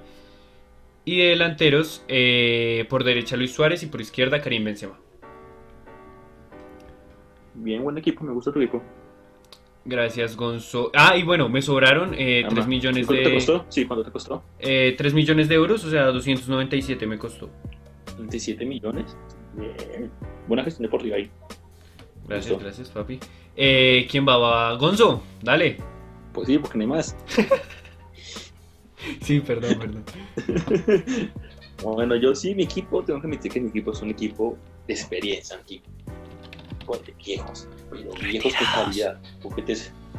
[1.06, 5.00] y de delanteros eh, por derecha Luis Suárez y por izquierda Karim Benzema.
[7.54, 8.82] Bien, buen equipo, me gusta tu equipo.
[9.86, 10.92] Gracias Gonzo.
[10.96, 12.68] Ah, y bueno, me sobraron eh, 3 Ama.
[12.68, 13.36] millones ¿Cuánto te de...
[13.36, 13.66] costó?
[13.70, 14.44] Sí, ¿cuánto te costó?
[14.60, 17.52] Eh, 3 millones de euros, o sea, 297 me costó.
[18.18, 19.16] 27 millones.
[19.54, 20.10] Bien.
[20.48, 21.30] Buena gestión deportiva ahí.
[22.28, 22.64] Gracias, Listo.
[22.64, 23.20] gracias, papi.
[23.56, 24.38] Eh, ¿Quién va?
[24.38, 24.74] va?
[24.78, 25.78] Gonzo, dale.
[26.34, 27.16] Pues sí, porque no hay más.
[29.22, 30.04] Sí, perdón, perdón.
[31.84, 34.58] Bueno, yo sí, mi equipo, tengo que admitir que mi equipo es un equipo
[34.88, 35.88] de experiencia, un equipo
[37.06, 39.20] de viejos, pero viejos con calidad.
[39.44, 39.76] Porque, te,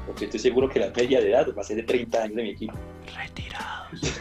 [0.06, 2.42] porque estoy seguro que la media de edad va a ser de 30 años de
[2.42, 2.74] mi equipo.
[3.16, 4.20] Retirados.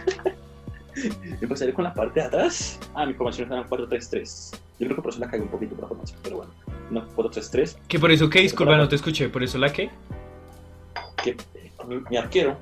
[1.42, 2.80] Empezaré con la parte de atrás.
[2.94, 4.52] Ah, mi formación está en 4-3-3.
[4.80, 6.54] Yo creo que por eso la cagué un poquito por la formación, pero bueno.
[6.90, 7.78] No, 4-3-3.
[7.88, 8.42] ¿Que por eso qué?
[8.42, 9.30] Disculpa, no te escuché.
[9.30, 9.90] ¿Por eso la qué?
[11.24, 11.36] Que
[11.88, 12.56] mi, mi arquero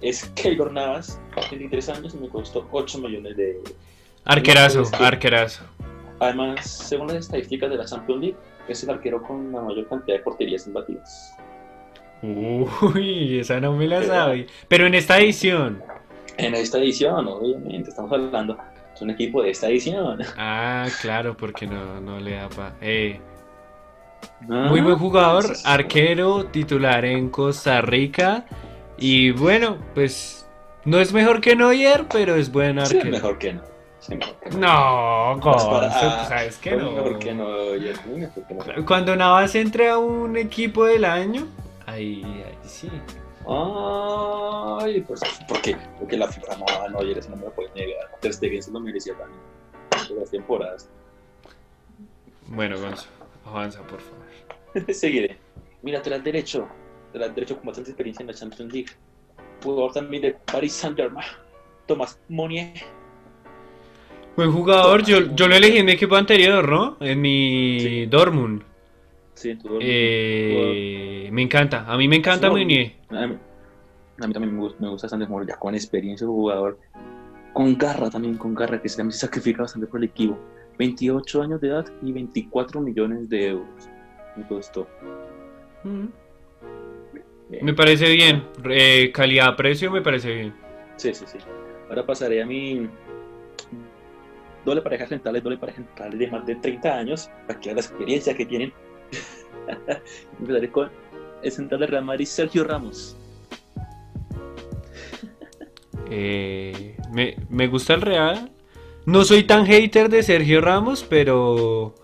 [0.00, 3.60] es Keylor Navas, 23 años y me costó 8 millones de.
[4.24, 5.64] Arquerazo, que- arquerazo.
[6.18, 8.36] Además, según las estadísticas de la Champions League,
[8.68, 11.34] es el arquero con la mayor cantidad de porterías imbatidas.
[12.22, 14.46] Uy, esa no me la sabe.
[14.68, 15.82] Pero en esta edición.
[16.38, 18.56] En esta edición, obviamente, estamos hablando.
[18.96, 20.18] Es un equipo de esta edición.
[20.36, 22.72] Ah, claro, porque no, no le da pa.
[22.80, 23.20] Eh,
[24.50, 25.62] Ah, muy buen jugador, sí.
[25.66, 28.44] arquero, titular en Costa Rica.
[28.98, 30.48] Y bueno, pues
[30.84, 33.10] no es mejor que Neuer, pero es buen arquero.
[33.10, 33.62] mejor que no.
[34.00, 34.58] Sí, mejor que no.
[34.58, 35.90] No, Pues Gonzo,
[36.28, 36.92] sabes que pues no.
[36.92, 38.86] Mejor que no, ya es muy mejor que no.
[38.86, 41.46] Cuando Navas entre a un equipo del año,
[41.86, 42.90] ahí, ahí sí.
[43.48, 45.76] Ay, pues, ¿por qué?
[45.98, 48.10] Porque la FIFA no, no, ayer eso no me lo puede negar.
[48.20, 49.40] Ter Stegen se lo merecía también.
[50.08, 50.90] De las temporadas.
[52.48, 53.06] Bueno, Gonzo,
[53.44, 54.94] avanza, por favor.
[54.94, 55.36] Seguiré.
[55.82, 56.68] Mi lateral derecho.
[57.12, 58.90] Lateral derecho con bastante experiencia en la Champions League.
[59.62, 61.26] Jugador también de Paris Saint-Germain.
[61.86, 62.72] Tomás Monier.
[64.36, 66.96] Buen jugador, yo, yo lo elegí en mi equipo anterior, ¿no?
[67.00, 68.06] En mi Sí.
[68.06, 68.62] Dortmund.
[69.36, 72.94] Sí, Eh, me encanta, a mí me encanta Meunier.
[73.10, 73.36] A mí,
[74.18, 76.78] a mí también me gusta, me gusta bastante Monier, ya con experiencia de jugador.
[77.52, 80.38] Con garra también, con garra, que se también se sacrifica bastante por el equipo.
[80.78, 83.90] 28 años de edad y 24 millones de euros.
[84.36, 84.88] Me costó.
[85.84, 86.06] Mm.
[87.62, 90.54] Me parece bien, eh, calidad-precio me parece bien.
[90.96, 91.38] Sí, sí, sí.
[91.88, 92.88] Ahora pasaré a mi
[94.64, 98.34] doble pareja centrales, doble pareja centrales de más de 30 años, para que la experiencia
[98.34, 98.72] que tienen.
[100.40, 100.90] Empezaré con
[101.42, 103.16] el central de Real Madrid, Sergio Ramos.
[106.10, 108.52] Eh, me, me gusta el Real.
[109.06, 111.94] No soy tan hater de Sergio Ramos, pero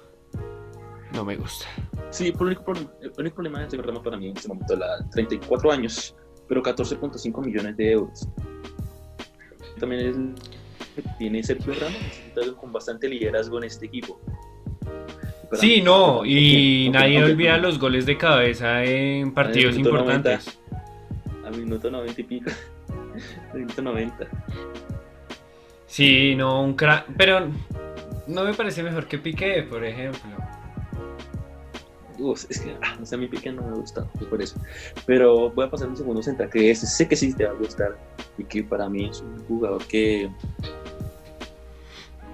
[1.13, 1.67] no me gusta.
[2.11, 4.77] Sí, el, único problema, el único problema de Sergio Ramos para mí en este momento
[4.77, 6.15] la 34 años,
[6.49, 8.29] pero 14.5 millones de euros.
[9.79, 10.53] También es
[11.19, 14.21] tiene Sergio Ramos, con bastante liderazgo en este equipo.
[15.53, 20.59] Sí, no, y aunque- nadie aunque- olvida los goles de cabeza en partidos importantes.
[21.45, 22.51] Al minuto 90 y pico.
[23.53, 24.27] al minuto 90.
[25.87, 27.07] Sí, no, un crack.
[27.19, 27.49] Pero
[28.27, 30.21] no me parece mejor que Piqué, por ejemplo.
[32.19, 34.61] Uf, es que, ah, no sé, a mí Piqué no me gusta, pues por eso.
[35.07, 37.97] Pero voy a pasar un segundo central, que sé que sí te va a gustar.
[38.39, 40.31] Y que para mí es un jugador que.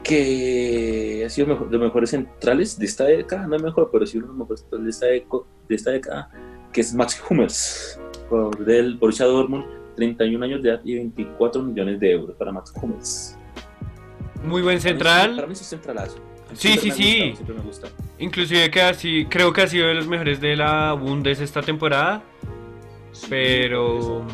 [0.08, 3.46] Que ha sido mejor, de los mejores centrales de esta década.
[3.46, 5.90] No es mejor, pero sí uno de los mejores centrales de esta, deco- de esta
[5.90, 6.30] década.
[6.72, 9.64] Que es Max Hummels, jugador del Borussia Dortmund.
[9.96, 13.36] 31 años de edad y 24 millones de euros para Max Hummels.
[14.44, 15.34] Muy buen central.
[15.34, 16.18] Para mí sí es centralazo.
[16.54, 17.02] Sí, Siempre sí, me ha sí.
[17.30, 17.88] gustado, Siempre me gusta.
[18.20, 22.22] Inclusive que así, creo que ha sido de los mejores de la Bundes esta temporada.
[23.12, 24.24] Sí, Pero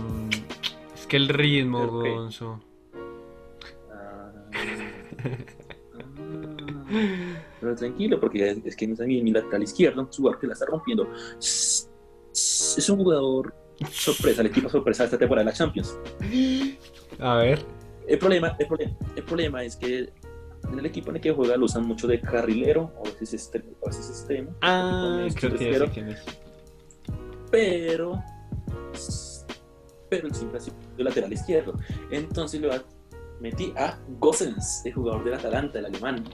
[0.95, 1.87] es que el ritmo.
[1.87, 2.61] Gonzo.
[3.91, 4.31] Ah,
[7.61, 10.53] Pero tranquilo, porque es que no es mi, mi lateral izquierdo, un jugador que la
[10.55, 11.09] está rompiendo.
[11.39, 11.91] Es
[12.33, 13.55] es un jugador
[13.93, 15.97] sorpresa, el equipo sorpresa de esta temporada de la Champions.
[17.21, 17.61] A ver.
[18.09, 20.13] El problema, el problema, el problema es que
[20.71, 23.35] en el equipo en el que juega lo usan mucho de carrilero, o a veces
[23.35, 25.91] extremo, a veces extremo Ah, creo que izquierdo.
[25.93, 26.23] quién es.
[27.51, 28.21] pero
[30.11, 31.75] pero siempre ha sido lateral izquierdo.
[32.11, 32.71] Entonces lo
[33.41, 36.25] metí a Gossens, el jugador del Atalanta, el alemán.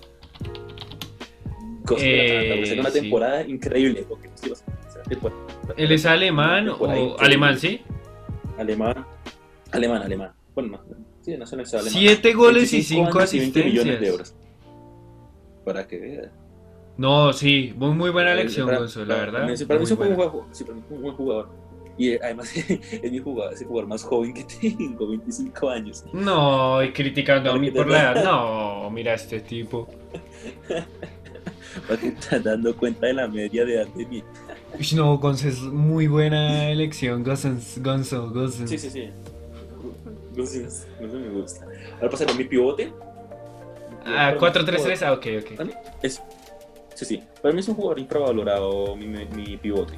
[1.99, 3.01] Eh, una sí.
[3.01, 4.05] temporada increíble.
[4.09, 4.51] Porque, sí,
[5.09, 5.41] temporada-
[5.77, 7.15] ¿Él es alemán o increíble.
[7.19, 7.81] alemán, sí?
[8.59, 9.05] Alemán,
[9.73, 10.33] alemán, alemán.
[10.55, 10.81] Bueno, no,
[11.23, 11.67] sí, alemán.
[11.93, 14.35] Siete goles y 25 cinco años y 20 millones de asistencias.
[14.35, 15.65] euros.
[15.65, 16.31] Para que vea.
[16.97, 19.33] No, sí, muy, muy buena elección, la verdad.
[19.33, 21.17] Para mí, para mí es muy un buen buena.
[21.17, 21.49] jugador.
[22.01, 22.05] Mí.
[22.07, 24.45] Y eh, además es mi jugador, es el jugador más joven que
[24.79, 26.05] tengo, 25 años.
[26.13, 28.25] No, y criticando a mí por la edad.
[28.31, 29.89] No, mira este tipo.
[31.87, 34.23] Para que estás dando cuenta de la media de edad de mi.
[34.79, 37.23] Uy, no, Gonzo es muy buena elección.
[37.23, 38.67] Gonzo, Gonzo, Gonzo.
[38.67, 39.11] Sí, sí, sí.
[40.37, 40.67] No sé,
[41.01, 41.67] me gusta.
[41.97, 42.93] Ahora pasaré a mi pivote.
[44.05, 45.57] Ah, Para mí es un 4-3-3, jugador- ah, ok, ok.
[45.57, 46.23] para mí es-
[46.95, 47.23] Sí, sí.
[47.43, 49.95] Para mí es un jugador infravalorado, mi, mi pivote.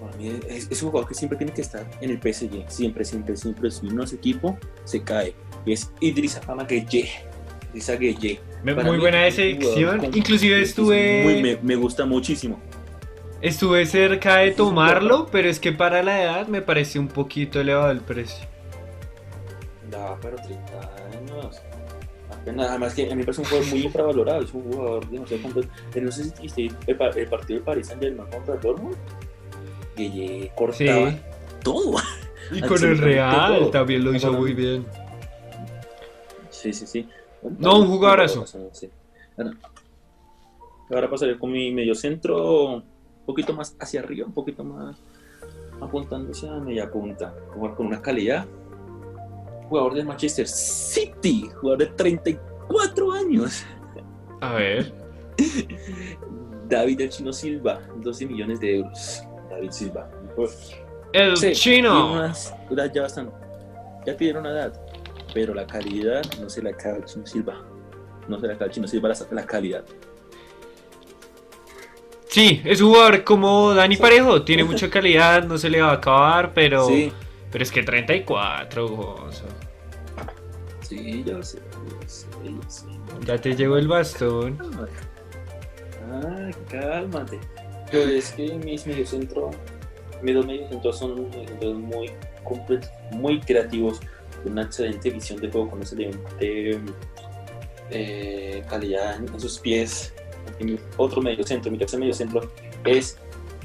[0.00, 2.64] Para mí es, es un jugador que siempre tiene que estar en el PSG.
[2.68, 3.70] Siempre, siempre, siempre.
[3.70, 5.34] Si no es equipo, se cae.
[5.64, 7.08] Y es Idrissa Fama Gueye.
[7.70, 8.40] Idrissa Gueye.
[8.62, 9.98] Muy mí buena es selección.
[10.00, 12.58] con- Inclusive es estuve, muy- me, me gusta muchísimo.
[13.40, 17.60] estuve cerca de Es tomarlo, pero es que para la edad me pareció un poquito
[17.60, 18.44] elevado el precio.
[19.90, 20.80] No, pero 30
[21.16, 21.60] años.
[22.30, 24.42] Apenas, además que a mí me parece un jugador muy infravalorado.
[24.42, 25.64] Es un jugador de no sé cuántos.
[25.94, 28.96] eh, No sé si el, el partido del Paris Saint Germain contra el Dortmund.
[29.96, 31.16] Que cortaba Sí.
[31.62, 31.96] todo.
[32.52, 33.70] Y con el Real todo.
[33.70, 34.84] también lo hizo muy bien.
[36.50, 37.08] Sí, sí, sí.
[37.58, 38.44] No, un jugadorazo.
[38.72, 38.90] Sí.
[39.36, 39.52] Ahora,
[40.90, 42.84] ahora pasaré con mi medio centro un
[43.26, 44.96] poquito más hacia arriba, un poquito más
[45.80, 48.46] apuntando hacia media punta, como con una calidad.
[49.68, 53.64] Jugador de Manchester City, jugador de 34 años.
[54.40, 54.92] A ver.
[56.68, 59.22] David El Chino Silva, 12 millones de euros.
[59.50, 60.08] David Silva.
[61.12, 62.12] El Sí, chino.
[62.12, 62.52] unas
[62.94, 63.32] ya bastante.
[64.04, 64.80] Ya pidieron una edad,
[65.34, 67.62] pero la calidad no se la acaba el Chino Silva.
[68.28, 69.84] No se la acaba el Chino Silva la, la calidad.
[72.28, 74.42] Sí, es un jugador como Dani Parejo.
[74.42, 76.86] Tiene mucha calidad, no se le va a acabar, pero.
[76.86, 77.12] Sí,
[77.50, 79.44] Pero es que 34, Gonzo.
[80.82, 82.86] sí, yo sé, yo sé, yo sé.
[83.24, 84.58] Ya te llegó el bastón.
[86.12, 87.40] Ah, cálmate.
[87.90, 89.54] Pero es que mis mediocentros,
[90.22, 91.30] mis dos mediocentros son
[91.88, 92.10] muy
[93.12, 94.00] muy creativos,
[94.42, 96.80] con una excelente visión de juego, con excelente
[97.90, 100.12] eh, calidad en sus pies.
[100.60, 102.50] Y mi otro mediocentro, mi tercer mediocentro
[102.84, 103.18] es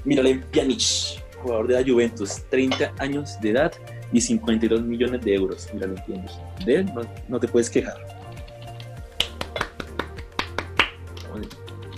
[0.03, 3.71] Miralem Pjanic, jugador de la Juventus, 30 años de edad
[4.11, 5.67] y 52 millones de euros.
[5.73, 6.31] Miralem Pjanic.
[6.65, 6.91] De él
[7.27, 8.20] no te puedes quejar.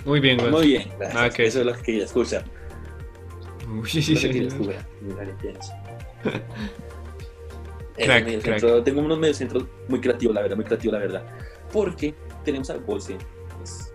[0.04, 0.52] Muy bien, Gonzo.
[0.52, 1.22] Muy bien, gracias.
[1.22, 1.38] Ah, ok.
[1.40, 2.44] Eso es lo que quería escuchar.
[3.70, 3.88] Uy.
[3.88, 4.12] Ese
[7.96, 11.24] Crack, mediocentro- Tengo unos mediocentros muy creativos, la verdad, muy creativos, la verdad.
[11.72, 12.14] Porque
[12.44, 13.16] tenemos al Bolse,
[13.56, 13.92] pues,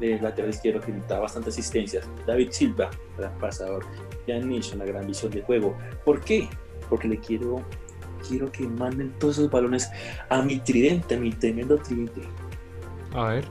[0.00, 2.08] de lateral izquierdo, que da bastante asistencias.
[2.26, 3.84] David Silva, gran pasador.
[4.26, 5.76] Jan Nish, una gran visión de juego.
[6.04, 6.48] ¿Por qué?
[6.88, 7.62] Porque le quiero,
[8.26, 9.88] quiero que manden todos esos balones
[10.28, 12.22] a mi tridente, a mi tremendo tridente.
[13.12, 13.44] A ver.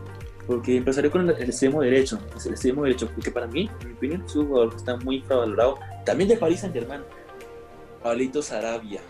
[0.47, 2.19] Porque empezaré con el, el extremo derecho.
[2.45, 5.17] El extremo derecho, porque para mí, en mi opinión, es un jugador que está muy
[5.17, 5.79] infravalorado.
[6.05, 7.01] También de París Saint Germain.
[8.03, 9.01] Pablito Sarabia.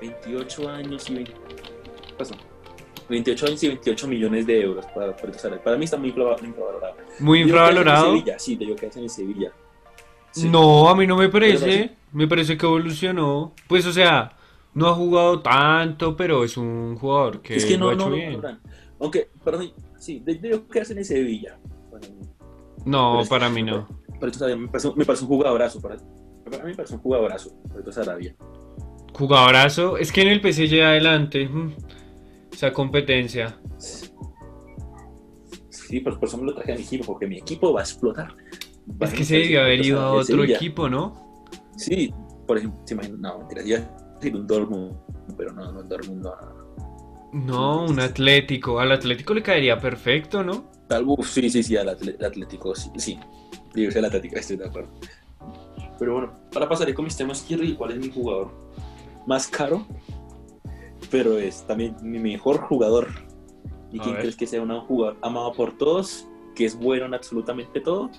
[0.00, 1.32] 28 años y 20.
[1.32, 2.34] ¿qué pasó?
[3.08, 5.62] 28 años y 28 millones de euros para Pablito Sarabia.
[5.62, 6.94] Para mí está muy infra- infravalorado.
[7.18, 8.06] Muy en infravalorado.
[8.06, 9.52] Sevilla, sí, debió quedarse en el Sevilla.
[10.30, 10.48] Sí.
[10.48, 11.96] No, a mí no me parece.
[12.12, 13.52] Me parece que evolucionó.
[13.68, 14.32] Pues, o sea,
[14.74, 18.04] no ha jugado tanto, pero es un jugador que es que lo no, ha hecho
[18.04, 18.40] no, no, bien.
[18.40, 18.60] Fran.
[19.02, 21.58] Aunque, para mí, sí, de- quedarse en Sevilla.
[21.90, 22.06] Para.
[22.86, 23.86] No, Pero es para mí no.
[24.20, 25.80] Pero Sarabia me parece, me parece un jugadorazo.
[25.80, 25.96] Para,
[26.44, 27.50] para mí me parece un jugadorazo.
[27.68, 28.34] Pero esto Sarabia.
[29.14, 29.98] Jugadorazo.
[29.98, 31.48] Es que en el PSG adelante.
[31.48, 31.74] mm,
[32.52, 33.58] Esa competencia.
[35.70, 37.82] Sí, por, por eso me lo traje a mi equipo, porque mi equipo va a
[37.82, 38.34] explotar.
[39.00, 40.56] Va Es que se debió haber ido a otro Sevilla.
[40.56, 41.44] equipo, ¿no?
[41.76, 42.12] Sí,
[42.46, 44.96] por ejemplo, se imagina, no, mentira, decir un Dortmund,
[45.36, 46.61] pero no, no, un Dortmund no.
[47.32, 48.78] No, un Atlético.
[48.78, 50.70] Al Atlético le caería perfecto, ¿no?
[50.86, 53.18] Tal, uf, sí, sí, sí, al Atlético, sí, sí.
[53.74, 54.90] Digo, al Atlético, estoy de acuerdo.
[55.98, 58.50] Pero bueno, ahora pasaré con mis temas, quiero y cuál es mi jugador
[59.26, 59.86] más caro,
[61.10, 63.08] pero es también mi mejor jugador.
[63.90, 67.80] ¿Y quién crees que sea un jugador amado por todos, que es bueno en absolutamente
[67.80, 68.10] todo?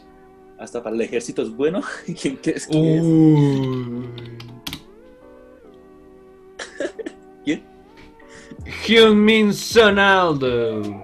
[0.60, 1.82] Hasta para el ejército es bueno.
[2.21, 3.04] ¿Quién crees que es?
[3.04, 4.08] Uy.
[7.43, 7.72] ¿Quién?
[8.65, 11.04] Hyun-Min Sonaldo.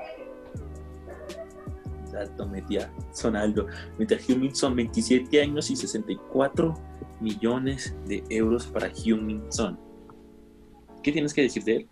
[2.06, 3.68] Exacto, metía Sonaldo.
[3.98, 6.74] Metía Heung-Min Son, 27 años y 64
[7.20, 9.80] millones de euros para Heung-Min Son.
[11.04, 11.88] ¿Qué tienes que decir de él?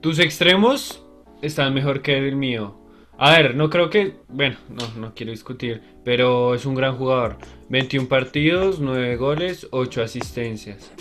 [0.00, 1.04] Tus extremos
[1.42, 2.78] están mejor que el mío.
[3.16, 4.16] A ver, no creo que.
[4.28, 5.82] Bueno, no, no quiero discutir.
[6.04, 7.36] Pero es un gran jugador.
[7.68, 10.92] 21 partidos, 9 goles, 8 asistencias.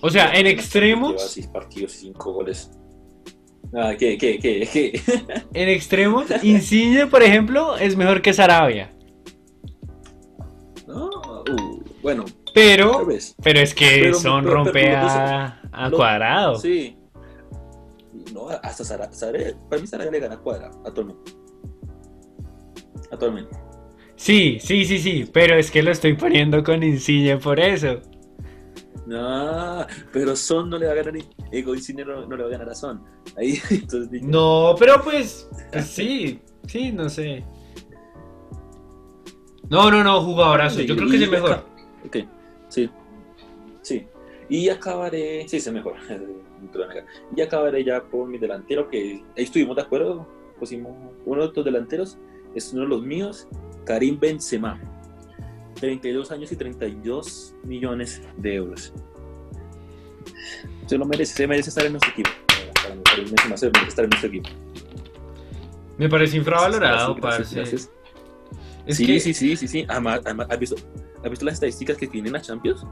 [0.00, 1.22] O sea, en Lleva extremos.
[1.30, 2.70] 6 partidos y 5 goles.
[3.74, 5.00] Ah, ¿qué, qué, qué, qué?
[5.54, 8.92] En extremos, Insigne, por ejemplo, es mejor que Sarabia.
[10.86, 13.06] No, uh, bueno, Pero.
[13.42, 16.56] Pero es que Pero- son pero- rompe pero a, a Lo- cuadrado.
[16.56, 16.96] Sí.
[18.32, 21.32] No, hasta Sara, Sara- para mí Sarabia le gana a Cuadra, actualmente.
[23.10, 23.56] Actualmente.
[24.14, 25.28] Sí, sí, sí, sí.
[25.32, 28.00] Pero es que lo estoy poniendo con Insigne por eso.
[29.06, 31.14] No, pero Son no le va a ganar,
[31.52, 33.02] Ego Insigne no, no le va a ganar a Son.
[33.36, 37.44] Ahí, entonces No, pero pues, pues sí, sí, no sé.
[39.68, 40.80] No, no, no, jugadorazo.
[40.82, 41.64] Yo creo que es el mejor.
[42.04, 42.16] Ok,
[42.68, 42.88] sí.
[43.82, 44.06] Sí.
[44.48, 45.46] Y acabaré.
[45.48, 45.94] Sí, es el mejor.
[47.34, 50.26] Y acabaré ya por mi delantero, que ahí estuvimos de acuerdo.
[50.58, 50.92] Pusimos
[51.24, 52.18] uno de los delanteros.
[52.54, 53.48] Es uno de los míos,
[53.84, 54.80] Karim Benzema.
[55.80, 58.92] 32 años y 32 millones de euros.
[60.86, 62.30] Se lo merece, se merece estar en nuestro equipo.
[62.74, 64.48] Para mí, Karim Benzema se merece estar en nuestro equipo.
[65.98, 67.90] Me parece infravalorado, Gracias.
[68.86, 69.84] Es sí, que sí, sí, sí, sí.
[69.88, 70.76] Además, además, ¿has, visto,
[71.24, 72.84] ¿Has visto las estadísticas que tienen la Champions?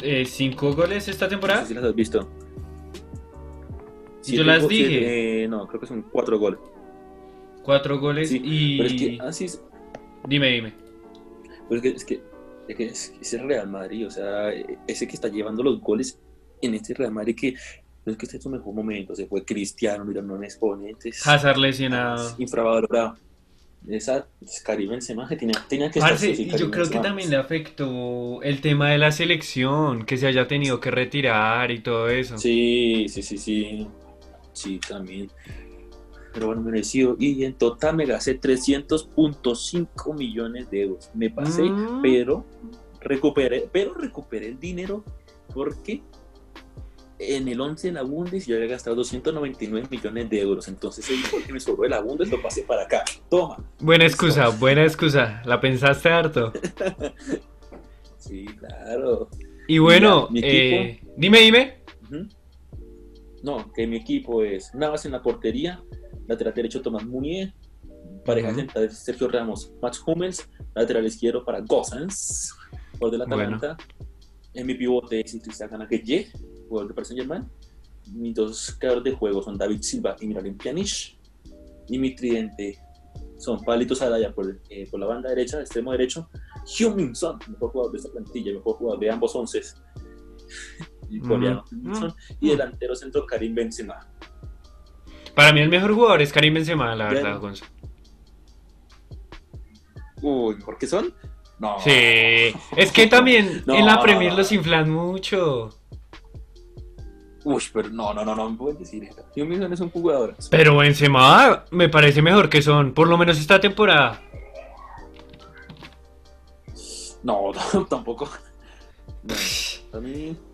[0.00, 1.62] eh, cinco goles esta No temporada.
[1.62, 2.28] sé si las has visto.
[4.26, 4.88] Yo las dije.
[4.88, 6.58] siete, eh, no, creo que son cuatro goles.
[7.62, 8.76] Cuatro goles Sí, y.
[8.78, 9.62] Pero es que así es.
[10.26, 10.72] Dime, dime.
[11.74, 12.22] Pero es que, es que,
[12.68, 14.52] es que es, es el Real Madrid, o sea,
[14.86, 16.18] ese que está llevando los goles
[16.60, 17.54] en este Real Madrid que
[18.04, 21.08] no es que esté en su mejor momento, se fue Cristiano, mira, no es exponente,
[21.08, 22.34] es, Hazard es lesionado.
[22.38, 23.16] infravalorado.
[23.88, 27.00] Esa es Karim Benzema que tenía, tenía que estar Parce, sí, y yo creo que
[27.00, 31.80] también le afectó el tema de la selección, que se haya tenido que retirar y
[31.80, 32.38] todo eso.
[32.38, 33.86] Sí, sí, sí, sí.
[34.54, 35.30] Sí, también.
[36.34, 37.16] Pero bueno, merecido.
[37.18, 41.10] Y en total me gasté 300.5 millones de euros.
[41.14, 42.02] Me pasé, Mm.
[42.02, 42.44] pero
[43.00, 45.04] recuperé, pero recuperé el dinero
[45.54, 46.02] porque
[47.20, 50.66] en el 11 en la Bundes yo había gastado 299 millones de euros.
[50.68, 53.04] Entonces el dinero que me sobró de la Bundes lo pasé para acá.
[53.30, 53.56] Toma.
[53.78, 55.40] Buena excusa, buena excusa.
[55.46, 56.52] La pensaste harto.
[58.16, 59.28] Sí, claro.
[59.68, 61.82] Y bueno, Mira, mi eh, dime, dime.
[63.42, 65.82] No, que mi equipo es Navas en la portería,
[66.26, 67.52] lateral derecho Tomás Munier,
[68.24, 68.58] pareja Ujú.
[68.58, 72.54] central Sergio Ramos, Max Hummels, lateral izquierdo para Gosens,
[72.92, 73.56] jugador de la Bueno.
[73.56, 73.76] Atalanta.
[74.54, 76.30] En mi pivote es Cristian Agueye,
[76.68, 77.44] jugador de Paris Saint Germain.
[78.12, 81.16] Mis dos creadores de juego son David Silva y Miralem Pjanic.
[81.88, 82.78] Y mi tridente
[83.36, 86.28] son Palito Saraya por, eh, por la banda derecha, extremo derecho.
[86.66, 89.60] Hyun-Min Son, mejor jugador de esta plantilla, mejor jugador de ambos once.
[91.10, 91.64] Y coreano.
[91.70, 92.06] Mm.
[92.40, 94.08] Y delantero centro Karim Benzema.
[95.34, 97.64] Para mí el mejor jugador es Karim Benzema, la verdad, Gonzo.
[100.22, 101.12] Uy, ¿por qué son?
[101.58, 101.78] No.
[101.80, 101.90] Sí,
[102.76, 104.38] es que también No, en la no, Premier no.
[104.38, 105.70] los inflan mucho.
[107.44, 109.22] Uy, pero no, no, no, no me puedes decir eso.
[109.36, 110.34] Hyun-Min Son es un jugador.
[110.50, 114.22] Pero Benzema me parece mejor que son, por lo menos esta temporada.
[117.22, 118.28] No, no, tampoco.
[119.22, 119.34] No.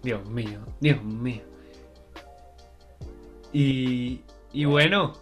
[0.02, 1.42] Dios mío, Dios mío.
[3.52, 4.20] Y,
[4.52, 5.14] y bueno,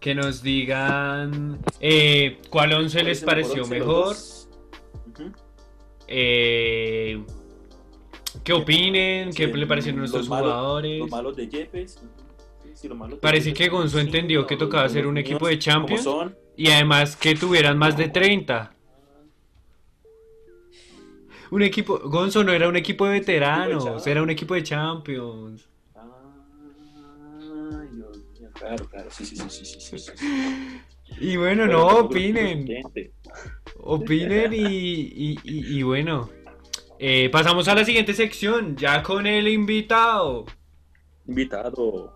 [0.00, 4.16] que nos digan eh, cuál once les pareció mejor.
[6.08, 7.22] Eh,
[8.44, 9.32] ¿Qué opinen?
[9.32, 11.00] ¿Qué le parecieron nuestros jugadores?
[11.00, 12.00] Los malos de Yepes.
[13.20, 16.08] Parece que Gonzo entendió que tocaba hacer un equipo de Champions
[16.56, 18.72] y además que tuvieran más de 30.
[21.50, 25.68] Un equipo, Gonzo no era un equipo de veteranos, era un equipo de Champions.
[28.66, 30.12] Claro, claro, sí, sí, sí, sí, sí,
[31.20, 32.66] Y bueno, no, opinen.
[33.78, 36.30] Opinen y, y, bueno.
[36.98, 40.46] Eh, pasamos a la siguiente sección, ya con el invitado.
[41.28, 42.14] Invitado.